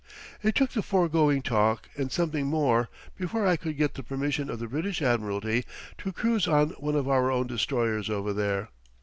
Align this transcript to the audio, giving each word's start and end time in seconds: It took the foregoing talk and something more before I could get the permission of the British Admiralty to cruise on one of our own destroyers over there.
It 0.41 0.55
took 0.55 0.71
the 0.71 0.81
foregoing 0.81 1.43
talk 1.43 1.87
and 1.95 2.11
something 2.11 2.47
more 2.47 2.89
before 3.15 3.45
I 3.45 3.55
could 3.55 3.77
get 3.77 3.93
the 3.93 4.01
permission 4.01 4.49
of 4.49 4.57
the 4.57 4.65
British 4.67 4.99
Admiralty 4.99 5.63
to 5.99 6.11
cruise 6.11 6.47
on 6.47 6.69
one 6.79 6.95
of 6.95 7.07
our 7.07 7.29
own 7.29 7.45
destroyers 7.45 8.09
over 8.09 8.33
there. 8.33 8.69